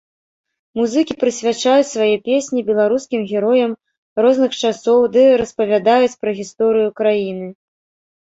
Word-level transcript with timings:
Музыкі 0.77 1.13
прысвячаюць 1.23 1.89
свае 1.95 2.15
песні 2.29 2.63
беларускім 2.69 3.21
героям 3.33 3.75
розных 4.27 4.57
часоў 4.69 5.05
ды 5.17 5.23
распавядаюць 5.43 6.17
пра 6.25 6.31
гісторыю 6.41 6.89
краіны. 7.01 7.47